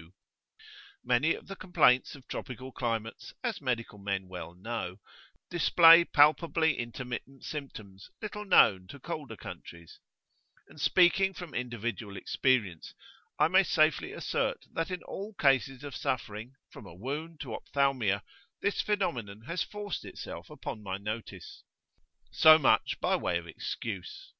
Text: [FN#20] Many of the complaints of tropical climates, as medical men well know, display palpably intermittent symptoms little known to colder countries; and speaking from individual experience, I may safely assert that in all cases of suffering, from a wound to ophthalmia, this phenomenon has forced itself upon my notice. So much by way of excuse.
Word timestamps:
[FN#20] 0.00 0.08
Many 1.04 1.34
of 1.34 1.46
the 1.46 1.56
complaints 1.56 2.14
of 2.14 2.26
tropical 2.26 2.72
climates, 2.72 3.34
as 3.44 3.60
medical 3.60 3.98
men 3.98 4.28
well 4.28 4.54
know, 4.54 4.98
display 5.50 6.06
palpably 6.06 6.78
intermittent 6.78 7.44
symptoms 7.44 8.08
little 8.22 8.46
known 8.46 8.86
to 8.86 8.98
colder 8.98 9.36
countries; 9.36 10.00
and 10.68 10.80
speaking 10.80 11.34
from 11.34 11.52
individual 11.52 12.16
experience, 12.16 12.94
I 13.38 13.48
may 13.48 13.62
safely 13.62 14.12
assert 14.12 14.64
that 14.72 14.90
in 14.90 15.02
all 15.02 15.34
cases 15.34 15.84
of 15.84 15.94
suffering, 15.94 16.54
from 16.70 16.86
a 16.86 16.94
wound 16.94 17.38
to 17.40 17.52
ophthalmia, 17.52 18.22
this 18.62 18.80
phenomenon 18.80 19.42
has 19.42 19.62
forced 19.62 20.06
itself 20.06 20.48
upon 20.48 20.82
my 20.82 20.96
notice. 20.96 21.62
So 22.30 22.56
much 22.58 22.98
by 23.00 23.16
way 23.16 23.36
of 23.36 23.46
excuse. 23.46 24.32